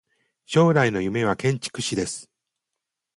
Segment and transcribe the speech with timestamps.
[0.47, 2.27] 将来の夢は建築士です。